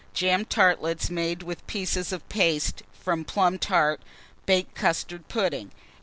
Jam 0.15 0.45
tartlets 0.45 1.11
made 1.11 1.43
with 1.43 1.67
pieces 1.67 2.11
of 2.11 2.27
paste 2.27 2.81
from 2.91 3.23
plum 3.23 3.59
tart, 3.59 4.01
baked 4.47 4.73
custard 4.73 5.27
pudding. 5.27 5.69